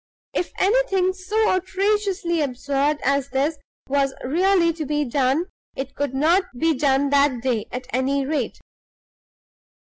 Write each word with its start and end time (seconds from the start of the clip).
If 0.33 0.51
anything 0.57 1.13
so 1.13 1.47
outrageously 1.47 2.41
absurd 2.41 2.97
as 3.05 3.29
this 3.29 3.59
was 3.87 4.15
really 4.23 4.73
to 4.73 4.83
be 4.83 5.05
done, 5.05 5.45
it 5.75 5.93
could 5.93 6.15
not 6.15 6.41
be 6.57 6.73
done 6.73 7.11
that 7.11 7.39
day, 7.43 7.67
at 7.71 7.85
any 7.93 8.25
rate. 8.25 8.57